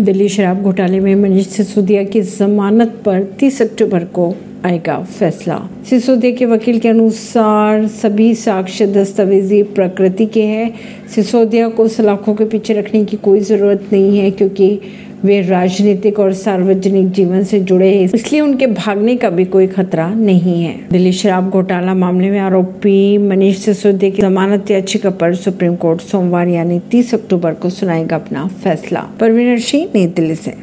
[0.00, 4.34] दिल्ली शराब घोटाले में मनीष सिसोदिया की जमानत पर 30 अक्टूबर को
[4.64, 5.56] आएगा फैसला।
[5.90, 10.74] सिसोदिया के वकील के अनुसार, सभी साक्ष्य दस्तावेजी प्रकृति के हैं।
[11.14, 14.80] सिसोदिया को सलाखों के पीछे रखने की कोई ज़रूरत नहीं है, क्योंकि
[15.24, 20.08] वे राजनीतिक और सार्वजनिक जीवन से जुड़े हैं, इसलिए उनके भागने का भी कोई खतरा
[20.14, 25.74] नहीं है। दिल्ली शराब घोटाला मामले में आरोपी मनीष सिसोदिया की जमानत याचिका पर सुप्रीम
[25.76, 30.54] कोर्ट सोमवार यानी 30 अक्टूबर को सुनाएगा अपना फैसला। परवीनर सिंह, नई दिल्ली से।